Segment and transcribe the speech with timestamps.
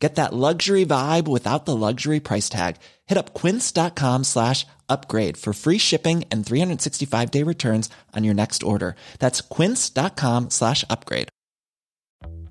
[0.00, 2.76] Get that luxury vibe without the luxury price tag.
[3.06, 8.62] Hit up quince.com slash upgrade for free shipping and 365 day returns on your next
[8.62, 8.96] order.
[9.18, 11.28] That's quince.com slash upgrade.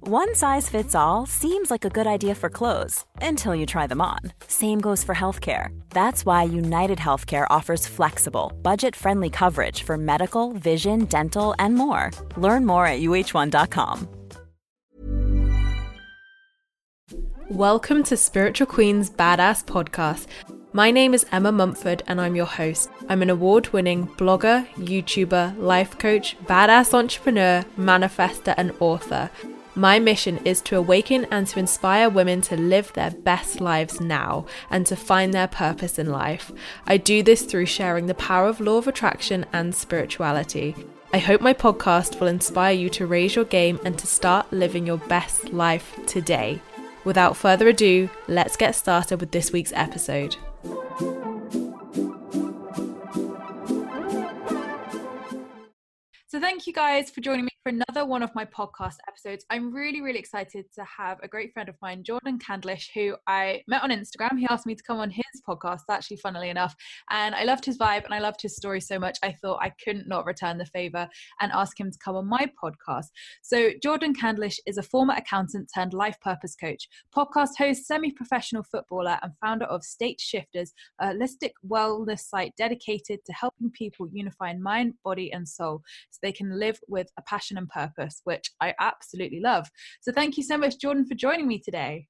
[0.01, 3.99] One size fits all seems like a good idea for clothes until you try them
[4.01, 4.19] on.
[4.47, 5.77] Same goes for healthcare.
[5.89, 12.11] That's why United Healthcare offers flexible, budget friendly coverage for medical, vision, dental, and more.
[12.37, 14.18] Learn more at uhone.com.
[17.49, 20.27] Welcome to Spiritual Queen's Badass Podcast.
[20.71, 22.91] My name is Emma Mumford and I'm your host.
[23.09, 29.31] I'm an award winning blogger, YouTuber, life coach, badass entrepreneur, manifester, and author.
[29.73, 34.45] My mission is to awaken and to inspire women to live their best lives now
[34.69, 36.51] and to find their purpose in life.
[36.85, 40.75] I do this through sharing the power of law of attraction and spirituality.
[41.11, 44.85] I hope my podcast will inspire you to raise your game and to start living
[44.85, 46.61] your best life today.
[47.09, 50.35] Without further ado, let's get started with this week's episode.
[56.27, 59.45] So, thank you guys for joining me for another one of my podcast episodes.
[59.49, 63.61] I'm really, really excited to have a great friend of mine, Jordan Candlish, who I
[63.67, 64.39] met on Instagram.
[64.39, 66.75] He asked me to come on his podcast, actually, funnily enough.
[67.11, 69.17] And I loved his vibe and I loved his story so much.
[69.23, 71.07] I thought I couldn't not return the favor
[71.41, 73.07] and ask him to come on my podcast.
[73.43, 78.63] So, Jordan Candlish is a former accountant turned life purpose coach, podcast host, semi professional
[78.63, 84.53] footballer, and founder of State Shifters, a holistic wellness site dedicated to helping people unify
[84.53, 88.73] mind, body, and soul so they can live with a passion and purpose, which I
[88.79, 89.69] absolutely love.
[90.01, 92.07] So thank you so much, Jordan, for joining me today.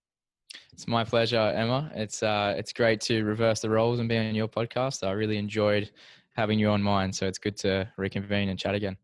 [0.73, 1.91] It's my pleasure, Emma.
[1.93, 5.05] It's uh, it's great to reverse the roles and be on your podcast.
[5.05, 5.91] I really enjoyed
[6.35, 8.95] having you on mine, so it's good to reconvene and chat again.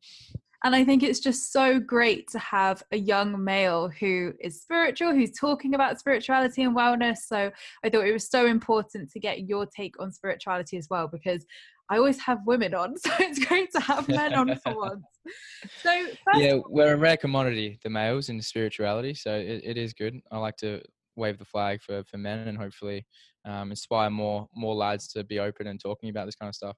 [0.63, 5.13] And I think it's just so great to have a young male who is spiritual,
[5.13, 7.17] who's talking about spirituality and wellness.
[7.27, 7.51] So
[7.83, 11.45] I thought it was so important to get your take on spirituality as well, because
[11.89, 15.05] I always have women on, so it's great to have men on for once.
[15.81, 20.19] So yeah, we're a rare commodity, the males in spirituality, so it, it is good.
[20.31, 20.81] I like to
[21.15, 23.05] wave the flag for for men and hopefully
[23.45, 26.75] um, inspire more more lads to be open and talking about this kind of stuff.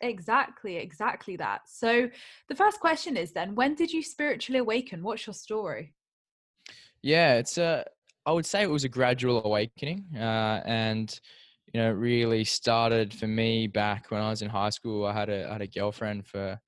[0.00, 1.62] Exactly, exactly that.
[1.66, 2.08] So
[2.48, 5.02] the first question is then, when did you spiritually awaken?
[5.02, 5.94] What's your story?
[7.02, 7.84] Yeah, it's a.
[8.26, 11.18] I would say it was a gradual awakening, uh, and
[11.72, 15.06] you know, really started for me back when I was in high school.
[15.06, 16.58] I had a I had a girlfriend for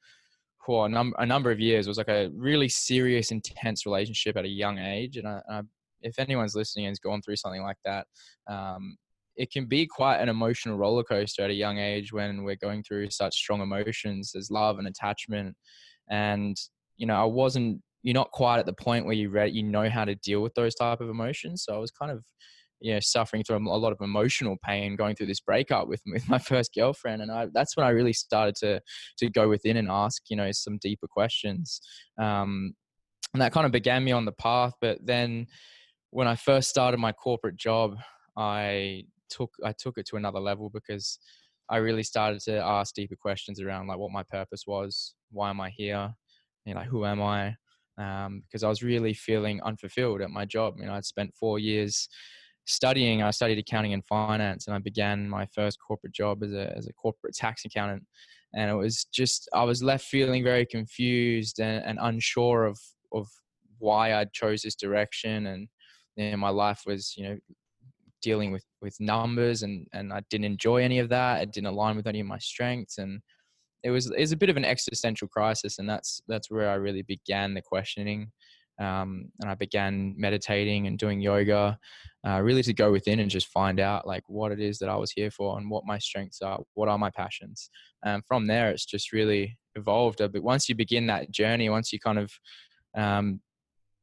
[0.64, 1.86] for a number a number of years.
[1.86, 5.16] It was like a really serious, intense relationship at a young age.
[5.16, 5.62] And I, I,
[6.02, 8.06] if anyone's listening and has gone through something like that,
[8.48, 8.96] um,
[9.40, 12.82] it can be quite an emotional roller coaster at a young age when we're going
[12.82, 15.56] through such strong emotions as love and attachment.
[16.10, 16.54] And
[16.98, 17.80] you know, I wasn't.
[18.02, 20.54] You're not quite at the point where you read, you know how to deal with
[20.54, 21.64] those type of emotions.
[21.64, 22.22] So I was kind of
[22.80, 26.28] you know suffering through a lot of emotional pain going through this breakup with with
[26.28, 28.80] my first girlfriend and I that's when I really started to
[29.18, 31.82] to go within and ask you know some deeper questions
[32.18, 32.74] um,
[33.34, 35.46] and that kind of began me on the path but then
[36.08, 37.96] when I first started my corporate job
[38.34, 41.18] I took I took it to another level because
[41.68, 45.60] I really started to ask deeper questions around like what my purpose was why am
[45.60, 46.12] I here
[46.64, 47.56] you know who am I
[48.00, 50.76] um, because I was really feeling unfulfilled at my job.
[50.78, 52.08] You know, I'd spent four years
[52.66, 56.74] studying, I studied accounting and finance, and I began my first corporate job as a
[56.76, 58.04] as a corporate tax accountant.
[58.54, 62.78] And it was just I was left feeling very confused and, and unsure of
[63.12, 63.28] of
[63.78, 65.68] why I chose this direction, and
[66.16, 67.36] know, my life was you know
[68.20, 71.42] dealing with with numbers, and and I didn't enjoy any of that.
[71.42, 73.20] It didn't align with any of my strengths, and
[73.82, 76.74] it was it was a bit of an existential crisis, and that's that's where I
[76.74, 78.30] really began the questioning.
[78.80, 81.78] Um, and I began meditating and doing yoga,
[82.26, 84.96] uh, really to go within and just find out like what it is that I
[84.96, 87.68] was here for and what my strengths are, what are my passions.
[88.06, 90.18] And from there, it's just really evolved.
[90.18, 92.32] But once you begin that journey, once you kind of
[92.96, 93.40] um,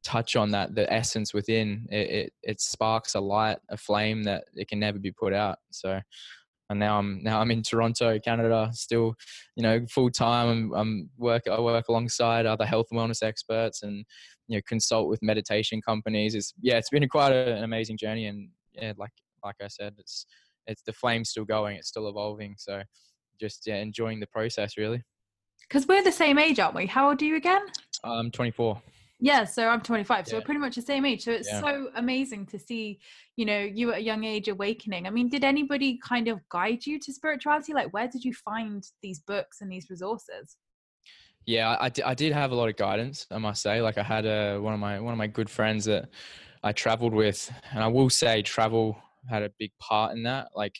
[0.08, 4.44] touch on that, the essence within, it, it, it sparks a light, a flame that
[4.54, 5.58] it can never be put out.
[5.70, 6.00] So
[6.70, 9.14] and now I'm now I'm in Toronto, Canada, still,
[9.56, 10.48] you know, full time.
[10.48, 14.04] I'm, I'm, work I work alongside other health and wellness experts, and
[14.48, 16.34] you know, consult with meditation companies.
[16.34, 19.12] It's yeah, it's been quite a, an amazing journey, and yeah, like
[19.44, 20.26] like I said, it's
[20.66, 22.54] it's the flame's still going, it's still evolving.
[22.58, 22.82] So
[23.40, 25.02] just yeah, enjoying the process really.
[25.62, 26.86] Because we're the same age, aren't we?
[26.86, 27.62] How old are you again?
[28.04, 28.80] I'm 24.
[29.20, 30.40] Yeah, so I'm 25, so Yeah.
[30.40, 31.24] we're pretty much the same age.
[31.24, 31.60] So it's Yeah.
[31.60, 33.00] so amazing to see,
[33.36, 35.06] you know, you at a young age awakening.
[35.06, 37.72] I mean, did anybody kind of guide you to spirituality?
[37.74, 40.56] Like, where did you find these books and these resources?
[41.46, 43.80] Yeah, I, I did have a lot of guidance, I must say.
[43.80, 46.10] Like I had a, one of my one of my good friends that
[46.62, 50.48] I traveled with, and I will say travel had a big part in that.
[50.54, 50.76] Like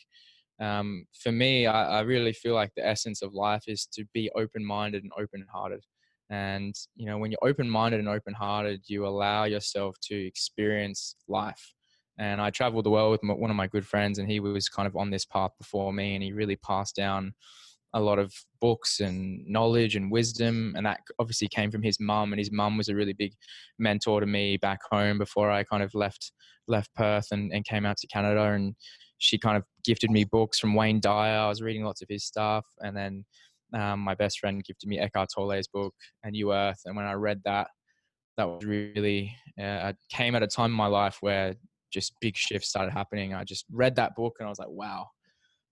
[0.59, 4.29] um, for me, I, I really feel like the essence of life is to be
[4.35, 5.83] open minded and open hearted.
[6.29, 11.15] And you know, when you're open minded and open hearted, you allow yourself to experience
[11.27, 11.73] life.
[12.17, 14.69] And I traveled the world with m- one of my good friends, and he was
[14.69, 17.33] kind of on this path before me, and he really passed down
[17.93, 22.31] a lot of books and knowledge and wisdom and that obviously came from his mum
[22.31, 23.33] and his mum was a really big
[23.79, 26.31] mentor to me back home before I kind of left
[26.67, 28.75] left Perth and, and came out to Canada and
[29.17, 32.23] she kind of gifted me books from Wayne Dyer I was reading lots of his
[32.23, 33.25] stuff and then
[33.73, 35.93] um, my best friend gifted me Eckhart Tolle's book
[36.23, 37.67] A New Earth and when I read that
[38.37, 41.55] that was really uh, came at a time in my life where
[41.91, 45.07] just big shifts started happening I just read that book and I was like wow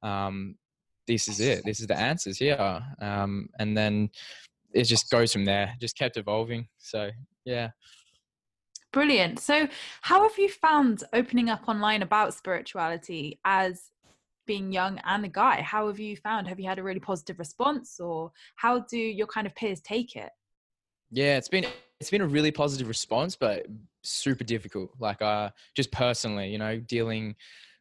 [0.03, 0.55] um,
[1.07, 1.63] this is it.
[1.65, 2.81] This is the answers here.
[3.01, 4.09] Um, and then
[4.73, 5.73] it just goes from there.
[5.79, 6.67] Just kept evolving.
[6.77, 7.09] So
[7.45, 7.69] yeah.
[8.93, 9.39] Brilliant.
[9.39, 9.67] So,
[10.01, 13.91] how have you found opening up online about spirituality as
[14.47, 15.61] being young and a guy?
[15.61, 16.47] How have you found?
[16.47, 20.15] Have you had a really positive response, or how do your kind of peers take
[20.15, 20.31] it?
[21.11, 21.65] Yeah, it's been
[21.99, 23.65] it's been a really positive response, but
[24.03, 24.91] super difficult.
[24.99, 27.35] Like uh, just personally, you know, dealing,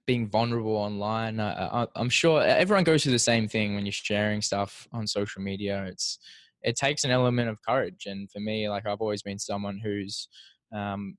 [0.06, 1.40] being vulnerable online.
[1.40, 5.06] Uh, I, I'm sure everyone goes through the same thing when you're sharing stuff on
[5.06, 5.84] social media.
[5.88, 6.19] It's
[6.62, 10.28] it takes an element of courage, and for me, like I've always been someone who's,
[10.74, 11.16] um,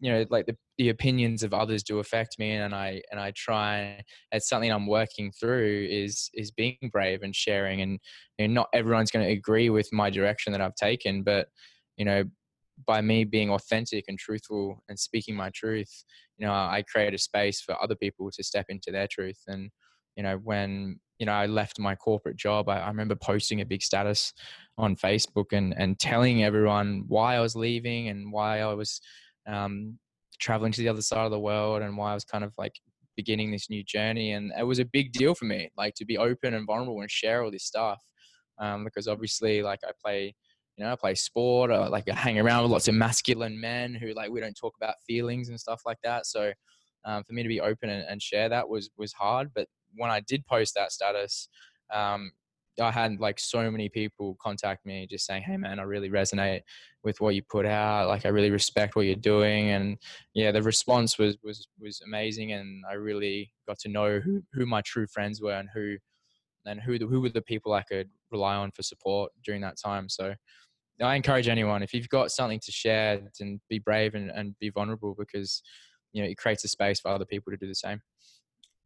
[0.00, 3.32] you know, like the the opinions of others do affect me, and I and I
[3.36, 4.02] try.
[4.32, 7.98] It's something I'm working through is is being brave and sharing, and
[8.38, 11.48] you know, not everyone's going to agree with my direction that I've taken, but
[11.96, 12.24] you know,
[12.86, 16.04] by me being authentic and truthful and speaking my truth,
[16.36, 19.42] you know, I create a space for other people to step into their truth.
[19.46, 19.70] And,
[20.16, 23.66] you know, when, you know, I left my corporate job, I, I remember posting a
[23.66, 24.32] big status
[24.76, 29.00] on Facebook and, and telling everyone why I was leaving and why I was
[29.48, 29.98] um,
[30.38, 32.74] traveling to the other side of the world and why I was kind of like
[33.16, 34.32] beginning this new journey.
[34.32, 37.10] And it was a big deal for me, like to be open and vulnerable and
[37.10, 38.00] share all this stuff.
[38.58, 40.34] Um, because obviously, like I play,
[40.76, 43.94] you know, I play sport or like I hang around with lots of masculine men
[43.94, 46.26] who like we don't talk about feelings and stuff like that.
[46.26, 46.52] So
[47.04, 49.50] um, for me to be open and, and, share that was was hard.
[49.54, 51.48] But when I did post that status,
[51.92, 52.32] um,
[52.80, 56.62] I had like so many people contact me just saying, "Hey man, I really resonate
[57.02, 58.08] with what you put out.
[58.08, 59.98] Like I really respect what you're doing." And
[60.34, 64.66] yeah, the response was was was amazing, and I really got to know who who
[64.66, 65.96] my true friends were and who
[66.66, 69.78] and who the, who were the people I could rely on for support during that
[69.82, 70.08] time.
[70.08, 70.34] So
[71.02, 74.70] I encourage anyone if you've got something to share, and be brave and, and be
[74.70, 75.62] vulnerable because
[76.12, 78.00] you know it creates a space for other people to do the same.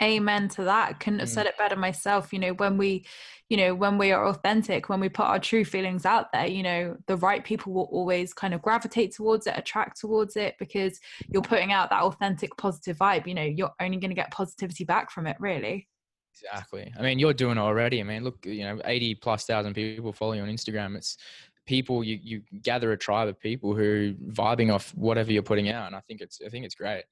[0.03, 0.99] Amen to that.
[0.99, 1.33] Couldn't have mm.
[1.33, 2.33] said it better myself.
[2.33, 3.07] You know, when we,
[3.49, 6.63] you know, when we are authentic, when we put our true feelings out there, you
[6.63, 10.99] know, the right people will always kind of gravitate towards it, attract towards it because
[11.29, 13.27] you're putting out that authentic, positive vibe.
[13.27, 15.89] You know, you're only going to get positivity back from it, really.
[16.35, 16.93] Exactly.
[16.99, 18.01] I mean, you're doing it already.
[18.01, 20.97] I mean, look, you know, 80 plus thousand people follow you on Instagram.
[20.97, 21.17] It's
[21.67, 25.87] people you you gather a tribe of people who vibing off whatever you're putting out,
[25.87, 27.05] and I think it's I think it's great.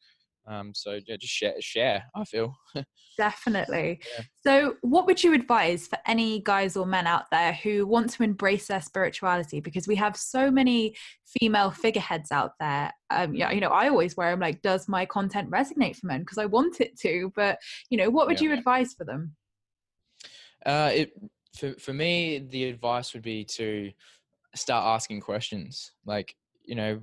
[0.50, 2.04] Um, so yeah, just share, share.
[2.14, 2.54] I feel
[3.16, 4.00] definitely.
[4.16, 4.24] Yeah.
[4.42, 8.22] So, what would you advise for any guys or men out there who want to
[8.22, 9.60] embrace their spirituality?
[9.60, 12.92] Because we have so many female figureheads out there.
[13.10, 14.40] Um, yeah, you know, I always wear them.
[14.40, 16.20] Like, does my content resonate for men?
[16.20, 17.32] Because I want it to.
[17.36, 17.58] But
[17.90, 18.48] you know, what would Yeah.
[18.48, 19.36] you advise for them?
[20.66, 21.12] uh, it
[21.56, 23.92] for for me the advice would be to
[24.54, 25.92] start asking questions.
[26.04, 27.00] Like you know,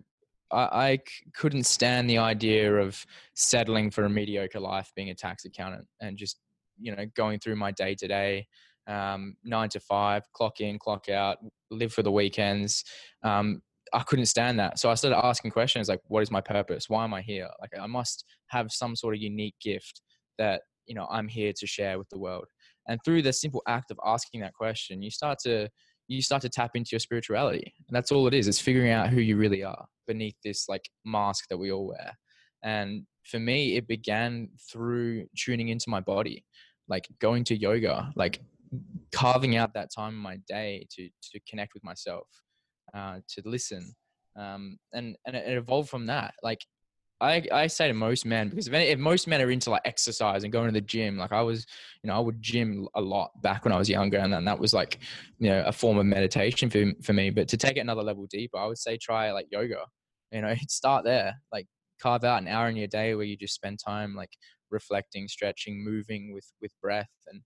[0.52, 1.00] I, I
[1.34, 6.18] couldn't stand the idea of settling for a mediocre life, being a tax accountant, and
[6.18, 6.40] just
[6.80, 8.48] you know going through my day to day,
[8.88, 11.38] um, nine to five, clock in, clock out,
[11.72, 12.84] live for the weekends.
[13.24, 13.62] Um,
[13.94, 16.90] I couldn't stand that, so I started asking questions like, "What is my purpose?
[16.90, 17.50] Why am I here?
[17.62, 20.02] Like, I must have some sort of unique gift
[20.38, 22.46] that you know I'm here to share with the world."
[22.90, 25.70] And through the simple act of asking that question, you start to
[26.08, 27.74] you start to tap into your spirituality.
[27.88, 28.48] And that's all it is.
[28.48, 32.18] It's figuring out who you really are beneath this like mask that we all wear.
[32.64, 36.46] And for me, it began through tuning into my body,
[36.88, 38.42] like going to yoga, like
[39.12, 42.28] carving out that time in my day to to connect with myself,
[42.94, 43.94] uh, to listen.
[44.38, 46.34] Um, and and it evolved from that.
[46.44, 46.62] Like
[47.20, 49.82] I, I say to most men because if, any, if most men are into like
[49.86, 51.66] exercise and going to the gym, like I was,
[52.04, 54.60] you know, I would gym a lot back when I was younger, and then that
[54.60, 55.00] was like,
[55.40, 57.30] you know, a form of meditation for for me.
[57.32, 59.86] But to take it another level deeper, I would say try like yoga.
[60.32, 61.36] You know, start there.
[61.52, 61.68] Like
[62.02, 64.32] carve out an hour in your day where you just spend time like
[64.70, 67.42] reflecting, stretching, moving with with breath, and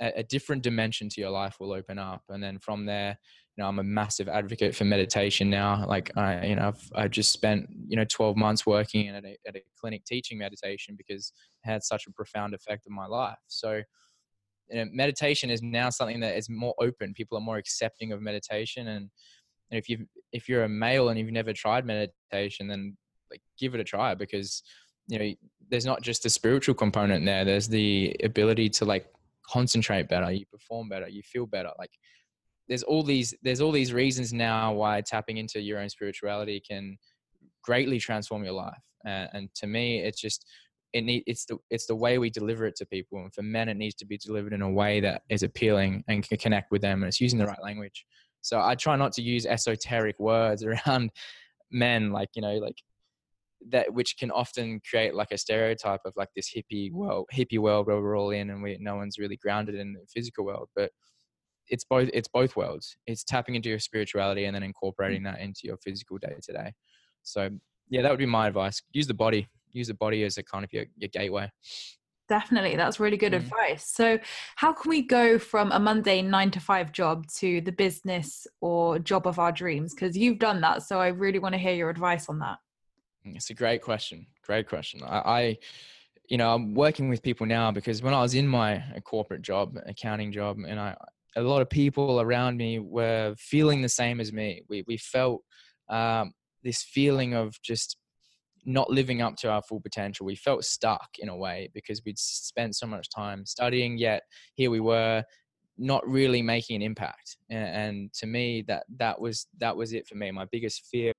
[0.00, 2.22] a, different dimension to your life will open up.
[2.28, 3.18] And then from there,
[3.56, 5.84] you know, I'm a massive advocate for meditation now.
[5.86, 9.36] Like I, you know, I've, I've just spent, you know, 12 months working at a,
[9.46, 11.32] at a clinic teaching meditation because
[11.64, 13.38] it had such a profound effect on my life.
[13.48, 13.82] So,
[14.70, 17.14] you know, meditation is now something that is more open.
[17.14, 18.88] People are more accepting of meditation.
[18.88, 19.10] And,
[19.70, 22.96] if you if you're a male and you've never tried meditation, then
[23.30, 24.62] like give it a try because,
[25.06, 25.32] you know,
[25.70, 27.44] there's not just the spiritual component there.
[27.44, 29.06] There's the ability to like
[29.46, 31.70] concentrate better, you perform better, you feel better.
[31.78, 31.90] Like
[32.68, 36.96] there's all these there's all these reasons now why tapping into your own spirituality can
[37.62, 40.46] greatly transform your life and, and to me it's just
[40.92, 43.68] it need, it's the it's the way we deliver it to people and for men
[43.68, 46.82] it needs to be delivered in a way that is appealing and can connect with
[46.82, 48.06] them and it's using the right language
[48.40, 51.10] so i try not to use esoteric words around
[51.70, 52.76] men like you know like
[53.70, 57.86] that which can often create like a stereotype of like this hippie world hippie world
[57.86, 60.90] where we're all in and we no one's really grounded in the physical world but
[61.70, 62.96] it's both it's both worlds.
[63.06, 66.72] It's tapping into your spirituality and then incorporating that into your physical day to day
[67.22, 67.50] so
[67.90, 68.82] yeah that would be my advice.
[68.92, 69.48] Use the body.
[69.72, 71.50] Use the body as a kind of your, your gateway
[72.28, 73.36] definitely that's really good mm.
[73.36, 74.18] advice so
[74.56, 78.98] how can we go from a monday nine to five job to the business or
[78.98, 81.90] job of our dreams because you've done that so i really want to hear your
[81.90, 82.58] advice on that
[83.26, 85.58] mm, it's a great question great question i, I
[86.28, 89.76] you know i'm working with people now because when i was in my corporate job
[89.86, 90.94] accounting job and i
[91.36, 94.62] a lot of people around me were feeling the same as me.
[94.68, 95.42] We we felt
[95.88, 96.32] um,
[96.64, 97.96] this feeling of just
[98.68, 100.26] not living up to our full potential.
[100.26, 104.22] We felt stuck in a way because we'd spent so much time studying, yet
[104.54, 105.24] here we were
[105.78, 107.38] not really making an impact.
[107.48, 110.30] And, to me, that that was that was it for me.
[110.30, 111.12] My biggest fear.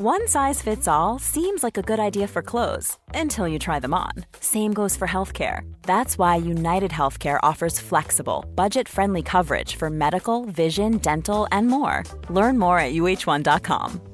[0.00, 3.94] One size fits all seems like a good idea for clothes until you try them
[3.94, 4.12] on.
[4.40, 5.60] Same goes for healthcare.
[5.82, 12.02] That's why United Healthcare offers flexible, budget friendly coverage for medical, vision, dental, and more.
[12.28, 14.13] Learn more at uhone.com.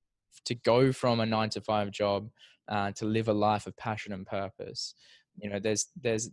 [0.45, 2.29] to go from a nine to five job
[2.69, 4.95] uh, to live a life of passion and purpose
[5.37, 6.29] you know there's there's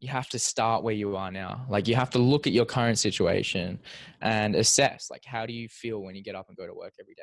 [0.00, 1.64] you have to start where you are now.
[1.70, 3.78] Like you have to look at your current situation
[4.20, 6.94] and assess like how do you feel when you get up and go to work
[7.00, 7.22] every day?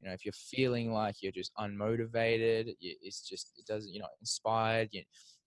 [0.00, 4.10] You know if you're feeling like you're just unmotivated it's just it doesn't you're not
[4.20, 5.02] inspired you,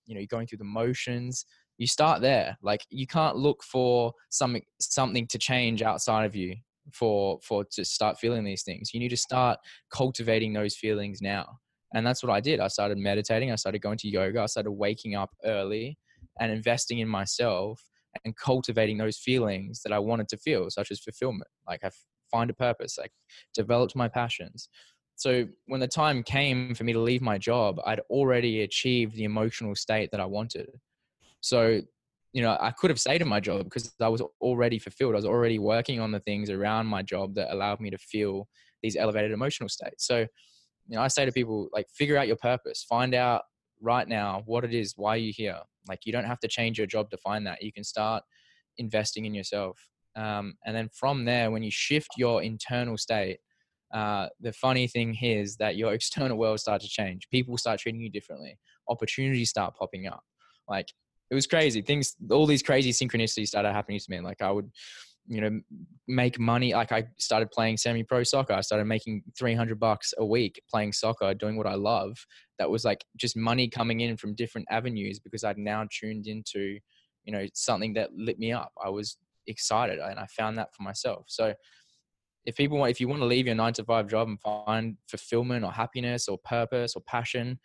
[0.05, 1.45] you know you're going through the motions
[1.77, 2.57] you start there.
[2.61, 6.55] Like you can't look for something something to change outside of you
[6.93, 8.93] for for to start feeling these things.
[8.93, 9.59] You need to start
[9.91, 11.59] cultivating those feelings now.
[11.93, 12.59] And that's what i did.
[12.59, 13.51] I started meditating.
[13.51, 14.41] I started going to yoga.
[14.41, 15.97] I started waking up early
[16.39, 17.81] and investing in myself
[18.25, 21.49] and cultivating those feelings that i wanted to feel such as fulfillment.
[21.67, 21.89] Like i
[22.31, 22.97] find a purpose.
[22.97, 23.11] Like
[23.53, 24.69] developed my passions.
[25.15, 29.23] So when the time came for me to leave my job i'd already achieved the
[29.23, 30.69] emotional state that i wanted.
[31.41, 31.81] So
[32.37, 35.15] you know, I could have stayed in my job because I was already fulfilled.
[35.15, 38.47] I was already working on the things around my job that allowed me to feel
[38.83, 40.05] these elevated emotional states.
[40.05, 43.41] So, you know, I say to people, like, figure out your purpose, find out
[43.81, 45.57] right now what it is, why you're here.
[45.89, 47.63] Like, you don't have to change your job to find that.
[47.63, 48.21] You can start
[48.77, 49.79] investing in yourself.
[50.15, 53.39] Um, and then from there, when you shift your internal state,
[53.91, 57.27] uh, the funny thing is that your external world starts to change.
[57.31, 58.59] People start treating you differently.
[58.87, 60.21] Opportunities start popping up.
[60.69, 60.89] Like
[61.29, 61.81] it was crazy.
[61.81, 64.19] Things, all these crazy synchronicities started happening to me.
[64.19, 64.69] Like I would,
[65.27, 65.59] you know,
[66.07, 66.73] make money.
[66.73, 68.53] Like I started playing semi-pro soccer.
[68.53, 72.17] I started making 300 bucks a week playing soccer, doing what I love.
[72.59, 76.79] That was like just money coming in from different avenues because I'd now tuned into,
[77.25, 78.71] you know, something that lit me up.
[78.83, 79.17] I was
[79.47, 81.25] excited and I found that for myself.
[81.27, 81.53] So
[82.45, 84.95] if people want, if you want to leave your nine to five job and find
[85.07, 87.59] fulfillment or happiness or purpose or passion,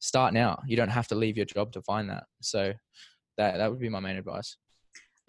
[0.00, 0.60] start now.
[0.66, 2.24] You don't have to leave your job to find that.
[2.42, 2.72] So
[3.36, 4.56] that that would be my main advice.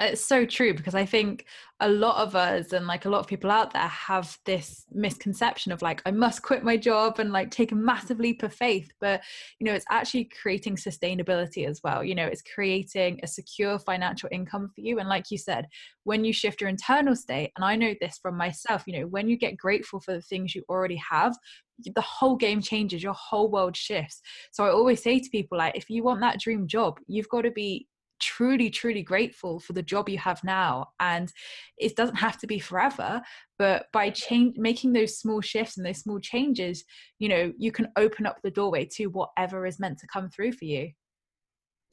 [0.01, 1.46] Uh, it's so true because I think
[1.79, 5.72] a lot of us and like a lot of people out there have this misconception
[5.72, 8.91] of like I must quit my job and like take a massive leap of faith
[9.00, 9.22] but
[9.60, 14.29] you know it's actually creating sustainability as well you know it's creating a secure financial
[14.31, 15.67] income for you and like you said
[16.03, 19.27] when you shift your internal state and I know this from myself you know when
[19.27, 21.36] you get grateful for the things you already have
[21.96, 24.22] the whole game changes your whole world shifts.
[24.51, 27.41] So i always say to people like if you want that dream job you've got
[27.41, 27.88] to be
[28.21, 31.31] truly truly grateful for the job you have now and
[31.77, 33.21] it doesn't have to be forever
[33.57, 36.83] but by change making those small shifts and those small changes
[37.19, 40.51] you know you can open up the doorway to whatever is meant to come through
[40.51, 40.91] for you.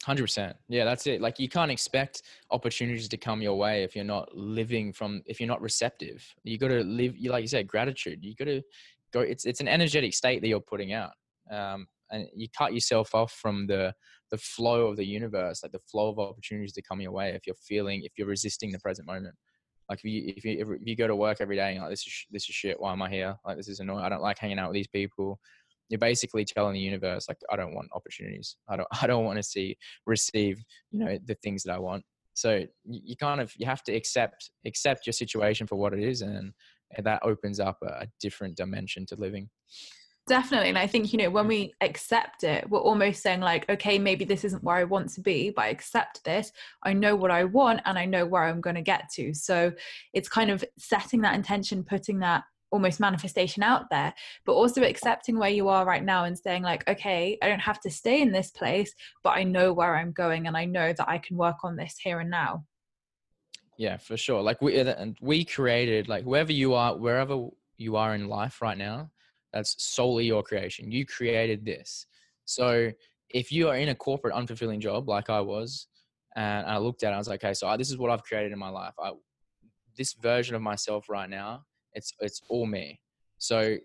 [0.05, 1.21] 100% yeah that's it.
[1.21, 5.41] Like you can't expect opportunities to come your way if you're not living from if
[5.41, 6.25] you're not receptive.
[6.45, 8.25] You got to live you like you said gratitude.
[8.25, 8.63] You got to
[9.13, 11.13] go it's it's an energetic state that you're putting out.
[11.51, 13.95] Um, and you cut yourself off from the
[14.31, 17.31] the flow of the universe, like the flow of opportunities to come your way.
[17.31, 19.35] If you're feeling, if you're resisting the present moment,
[19.89, 22.07] like if you if you if you go to work every day and like this
[22.07, 22.79] is this is shit.
[22.79, 23.37] Why am I here?
[23.47, 24.05] Like this is annoying.
[24.05, 25.39] I don't like hanging out with these people.
[25.89, 28.57] You're basically telling the universe like I don't want opportunities.
[28.69, 32.05] I don't I don't want to see receive you know the things that I want.
[32.35, 36.23] So you kind of you have to accept accept your situation for what it is,
[36.23, 36.53] and,
[37.03, 39.51] that opens up a different dimension to living.
[40.29, 40.69] Definitely.
[40.69, 41.49] And I think, you know, when mm.
[41.49, 45.21] we accept it, we're almost saying, like, okay, maybe this isn't where I want to
[45.21, 46.53] be, but I accept this.
[46.85, 49.33] I know what I want and I know where I'm going to get to.
[49.35, 49.73] So
[50.13, 54.13] it's kind of setting that intention, putting that almost manifestation out there,
[54.45, 57.81] but also accepting where you are right now and saying, like, okay, I don't have
[57.81, 61.09] to stay in this place, but I know where I'm going and I know that
[61.09, 62.65] I can work on this here and now.
[63.79, 64.43] Yeah, for sure.
[64.43, 68.77] Like we and we created like whoever you are, wherever you are in life right
[68.77, 69.11] now,
[69.53, 70.91] that's solely your creation.
[70.91, 72.07] You created this.
[72.45, 72.91] So
[73.31, 75.87] if you are in a corporate unfulfilling job like I was,
[76.37, 78.53] and I looked at it, I was like, okay, so this is what I've created
[78.53, 78.95] in my life.
[79.03, 79.13] I,
[79.97, 83.01] this version of myself right now, it's it's all me.
[83.39, 83.77] So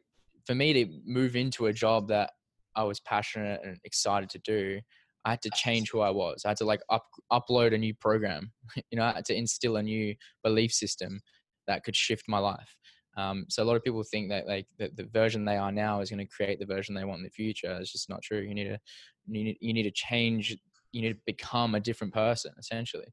[0.45, 2.31] for me to move into a job that
[2.75, 4.79] I was passionate and excited to do,
[5.25, 6.43] I had to change who I was.
[6.45, 8.51] I had to like up, upload a new program.
[8.91, 11.21] you know, I had to instill a new belief system
[11.67, 12.75] that could shift my life.
[13.15, 16.01] Um, so a lot of people think that like the, the version they are now
[16.01, 17.77] is going to create the version they want in the future.
[17.79, 18.39] It's just not true.
[18.39, 18.79] You need to
[19.27, 20.57] you need, you need to change.
[20.91, 23.07] You need to become a different person, essentially.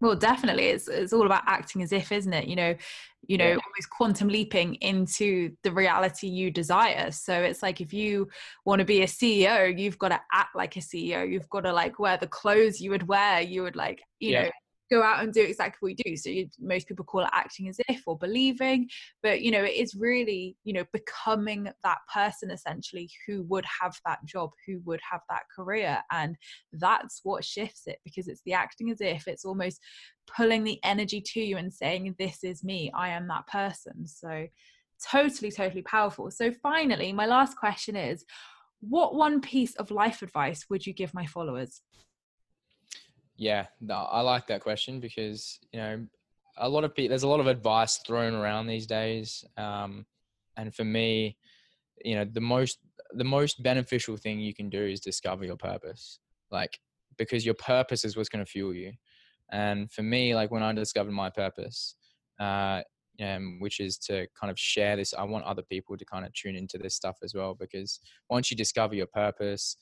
[0.00, 2.46] Well, definitely, it's it's all about acting as if, isn't it?
[2.46, 2.74] You know,
[3.26, 3.50] you know, yeah.
[3.50, 7.10] almost quantum leaping into the reality you desire.
[7.10, 8.28] So it's like if you
[8.64, 11.28] want to be a CEO, you've got to act like a CEO.
[11.28, 13.40] You've got to like wear the clothes you would wear.
[13.40, 14.42] You would like, you yeah.
[14.44, 14.50] know,
[14.90, 16.16] go out and do exactly what you do.
[16.16, 18.88] So you, most people call it acting as if or believing
[19.22, 23.96] but you know it is really you know becoming that person essentially who would have
[24.06, 25.98] that job who would have that career.
[26.10, 26.36] And
[26.72, 29.28] that's what shifts it because it's the acting as if.
[29.28, 29.80] It's almost
[30.26, 32.90] pulling the energy to you and saying this is me.
[32.94, 34.06] I am that person.
[34.06, 34.46] So
[35.10, 36.30] totally totally powerful.
[36.30, 38.24] So finally my last question is
[38.80, 41.82] what one piece of life advice would you give my followers
[43.38, 46.06] yeah, no, I like that question because you know
[46.58, 50.04] a lot of people there's a lot of advice thrown around these days, um,
[50.56, 51.38] and for me,
[52.04, 52.78] you know the most
[53.12, 56.18] the most beneficial thing you can do is discover your purpose,
[56.50, 56.80] like
[57.16, 58.92] because your purpose is what's going to fuel you.
[59.50, 61.94] And for me, like when I discovered my purpose,
[62.38, 62.82] uh,
[63.22, 65.14] um, which is to kind of share this.
[65.16, 68.50] I want other people to kind of tune into this stuff as well because once
[68.50, 69.76] you discover your purpose,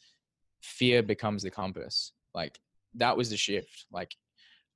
[0.63, 2.13] fear becomes the compass.
[2.35, 2.61] Like
[2.97, 3.87] that was the shift.
[3.91, 4.15] Like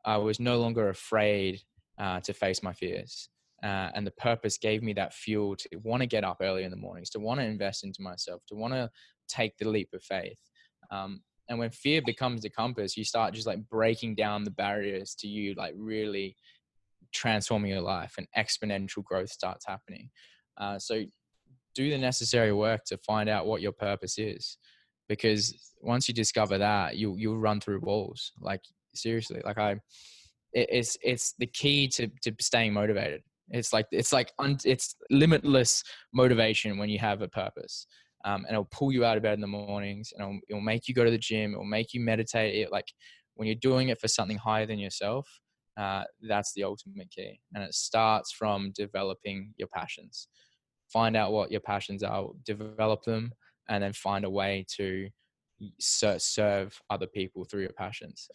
[0.05, 1.61] I was no longer afraid
[1.99, 3.29] uh, to face my fears.
[3.63, 6.71] Uh, and the purpose gave me that fuel to want to get up early in
[6.71, 8.89] the mornings, to want to invest into myself, to want to
[9.29, 10.39] take the leap of faith.
[10.91, 15.15] Um, and when fear becomes the compass, you start just like breaking down the barriers
[15.17, 16.37] to you, like really
[17.13, 20.11] transforming your life, and exponential growth starts happening.
[20.57, 21.05] Uh, so,
[21.75, 24.57] do the necessary work to find out what your purpose is
[25.11, 28.63] because once you discover that you you'll run through walls like
[28.95, 29.73] seriously like i
[30.53, 34.95] it, it's it's the key to to staying motivated it's like it's like un, it's
[35.11, 35.83] limitless
[36.15, 37.87] motivation when you have a purpose
[38.25, 40.87] um, and it'll pull you out of bed in the mornings and it'll, it'll make
[40.89, 42.87] you go to the gym it'll make you meditate it like
[43.41, 45.27] when you're doing it for something higher than yourself,
[45.79, 47.41] uh, that's the ultimate key.
[47.55, 50.29] And it starts from developing your passions.
[50.93, 53.33] Find out what your passions are, develop them,
[53.71, 55.09] and then find a way to
[55.79, 58.29] serve other people through your passions.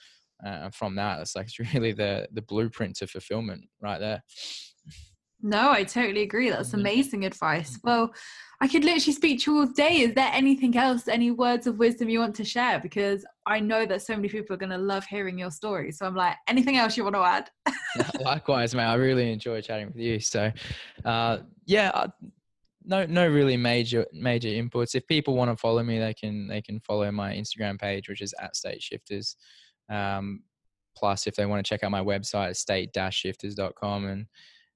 [0.46, 4.24] Uh, and from that, it's like it's really the the blueprint to fulfillment right there.
[5.42, 6.50] No, I totally agree.
[6.50, 6.80] That's mm-hmm.
[6.80, 7.78] amazing advice.
[7.84, 8.12] Well,
[8.62, 10.00] I could literally speak to you all day.
[10.00, 12.80] Is there anything else, any words of wisdom you want to share?
[12.80, 15.92] Because I know that so many people are going to love hearing your story.
[15.92, 17.50] So I'm like, anything else you want to add?
[18.22, 18.86] Likewise, mate.
[18.86, 20.20] I really enjoy chatting with you.
[20.20, 20.52] So,
[21.04, 22.08] uh, yeah,
[22.86, 24.96] no, no, really major major inputs.
[24.96, 28.22] If people want to follow me, they can they can follow my Instagram page, which
[28.22, 29.36] is at State Shifters.
[29.90, 30.44] Um,
[30.96, 34.26] plus, if they want to check out my website, state-shifters.com and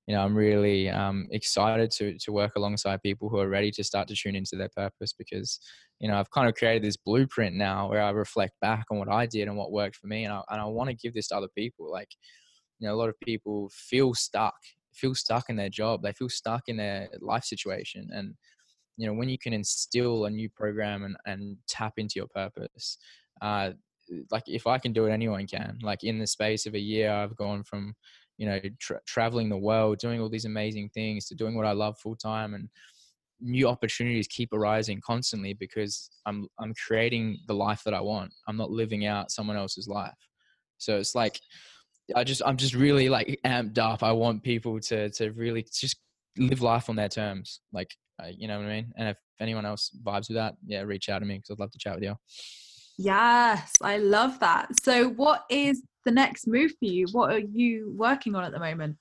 [0.10, 3.84] you know, I'm really um, excited to to work alongside people who are ready to
[3.84, 5.60] start to tune into their purpose because,
[6.00, 9.08] you know, I've kind of created this blueprint now where I reflect back on what
[9.08, 11.28] I did and what worked for me, and I and I want to give this
[11.28, 11.91] to other people.
[11.91, 12.10] Like,
[12.80, 14.56] you know, a lot of people feel stuck,
[14.93, 18.36] feel stuck in their job, they feel stuck in their life situation, and
[18.97, 22.97] you know, when you can instill a new program and and tap into your purpose,
[23.41, 23.71] uh,
[24.32, 25.80] like if I can do it, anyone can.
[25.82, 27.95] Like in the space of a year, I've gone from
[28.39, 31.71] you know tra- traveling the world doing all these amazing things to doing what i
[31.73, 32.69] love full time and
[33.41, 38.58] new opportunities keep arising constantly because i'm i'm creating the life that i want i'm
[38.58, 40.17] not living out someone else's life
[40.78, 41.39] so it's like
[42.15, 45.98] i just i'm just really like amped up i want people to to really just
[46.38, 47.93] live life on their terms like
[48.24, 51.10] uh, you know what i mean and if anyone else vibes with that yeah reach
[51.10, 52.15] out to me because i'd love to chat with you
[53.02, 54.67] Yes, I love that.
[54.84, 57.08] So, what is the next move for you?
[57.13, 58.98] What are you working on at the moment?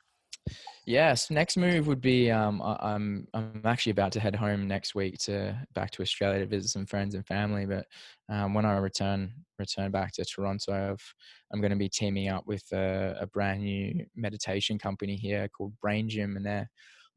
[0.87, 5.19] Yes, next move would be um, I'm I'm actually about to head home next week
[5.25, 7.67] to back to Australia to visit some friends and family.
[7.67, 7.85] But
[8.31, 10.97] um, when I return return back to Toronto,
[11.53, 15.49] i am going to be teaming up with a, a, brand new meditation company here
[15.49, 16.71] called Brain Gym, and they're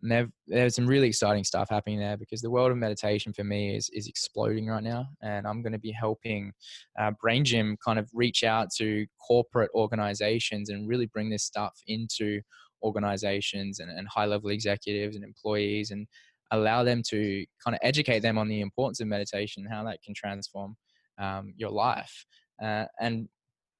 [0.03, 3.75] and there's some really exciting stuff happening there because the world of meditation for me
[3.75, 6.51] is is exploding right now, and I'm going to be helping
[6.99, 11.79] uh, Brain Gym kind of reach out to corporate organizations and really bring this stuff
[11.88, 12.41] into
[12.84, 16.08] organizations and, and high level executives and employees and
[16.52, 20.02] allow them to kind of educate them on the importance of meditation and how that
[20.04, 20.76] can transform
[21.17, 22.26] um, your life.
[22.62, 23.28] Uh, and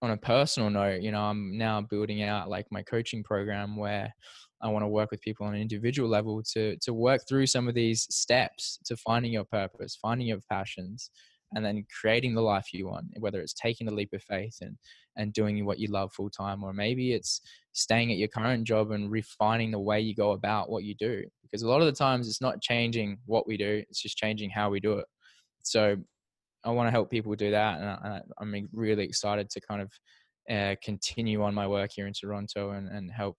[0.02, 4.14] on a personal note, you know, I'm now building out like my coaching program where
[4.62, 7.68] I want to work with people on an individual level to to work through some
[7.68, 11.12] of these steps to finding your purpose, finding your passions,
[11.54, 13.08] and then creating the life you want.
[13.20, 14.78] Whether it's taking the leap of faith and
[15.18, 17.42] and doing what you love full time, or maybe it's
[17.74, 21.24] staying at your current job and refining the way you go about what you do.
[21.44, 24.50] Because a lot of the times it's not changing what we do; it's just changing
[24.50, 25.06] how we do it.
[25.64, 25.98] So
[26.64, 29.92] I want to help people do that, and I, am really excited to kind of
[30.50, 33.38] uh, continue on my work here in Toronto and, and help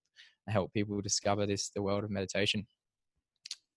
[0.49, 2.67] help people discover this the world of meditation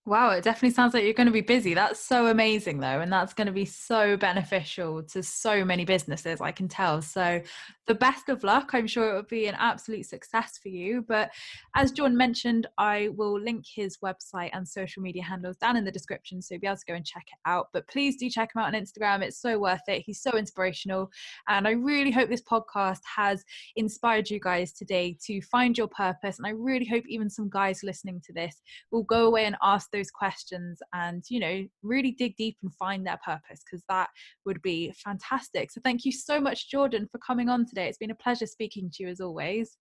[0.06, 1.74] Wow, it definitely sounds like you're going to be busy.
[1.74, 3.00] That's so amazing, though.
[3.00, 7.02] And that's going to be so beneficial to so many businesses, I can tell.
[7.02, 7.42] So,
[7.88, 8.70] the best of luck.
[8.72, 11.04] I'm sure it will be an absolute success for you.
[11.06, 11.30] But
[11.74, 15.90] as John mentioned, I will link his website and social media handles down in the
[15.90, 16.40] description.
[16.40, 17.70] So, you'll be able to go and check it out.
[17.72, 19.22] But please do check him out on Instagram.
[19.22, 20.04] It's so worth it.
[20.06, 21.10] He's so inspirational.
[21.48, 26.38] And I really hope this podcast has inspired you guys today to find your purpose.
[26.38, 29.90] And I really hope even some guys listening to this will go away and ask
[29.96, 34.08] those questions and you know really dig deep and find their purpose because that
[34.44, 35.70] would be fantastic.
[35.70, 37.88] So thank you so much jordan for coming on today.
[37.88, 39.76] It's been a pleasure speaking to you as always.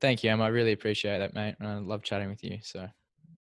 [0.00, 0.42] Thank you Em.
[0.42, 2.88] i really appreciate that mate and i love chatting with you so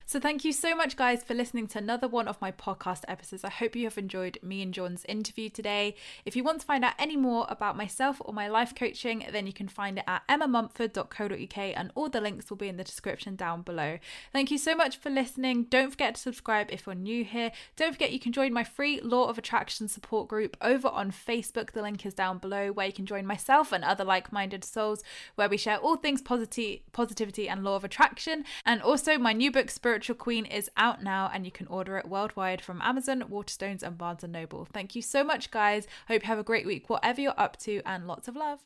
[0.07, 3.45] so, thank you so much, guys, for listening to another one of my podcast episodes.
[3.45, 5.95] I hope you have enjoyed me and John's interview today.
[6.25, 9.47] If you want to find out any more about myself or my life coaching, then
[9.47, 13.37] you can find it at emmamumford.co.uk, and all the links will be in the description
[13.37, 13.99] down below.
[14.33, 15.65] Thank you so much for listening.
[15.65, 17.53] Don't forget to subscribe if you're new here.
[17.77, 21.73] Don't forget you can join my free Law of Attraction support group over on Facebook.
[21.73, 25.03] The link is down below, where you can join myself and other like minded souls,
[25.35, 29.51] where we share all things positivity, positivity and law of attraction, and also my new
[29.51, 33.23] book, Spirit Spiritual Queen is out now and you can order it worldwide from Amazon,
[33.31, 34.67] Waterstones, and Barnes & Noble.
[34.73, 35.87] Thank you so much, guys.
[36.09, 38.59] Hope you have a great week, whatever you're up to, and lots of love.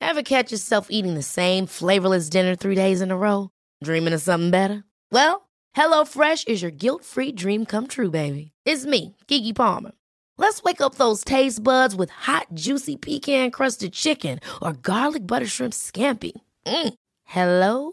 [0.00, 3.50] Ever catch yourself eating the same flavorless dinner three days in a row?
[3.84, 4.82] Dreaming of something better?
[5.12, 8.50] Well, HelloFresh is your guilt-free dream come true, baby.
[8.64, 9.92] It's me, Keke Palmer.
[10.36, 15.74] Let's wake up those taste buds with hot, juicy pecan-crusted chicken or garlic butter shrimp
[15.74, 16.32] scampi.
[16.66, 16.94] Mm.
[17.22, 17.92] Hello